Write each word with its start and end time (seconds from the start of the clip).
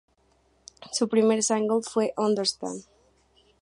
Su 0.91 1.09
primer 1.09 1.43
single 1.43 1.83
fue 1.83 2.11
"Understand". 2.17 2.81